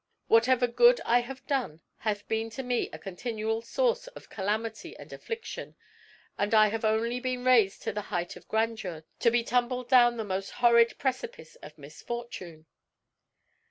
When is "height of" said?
8.09-8.47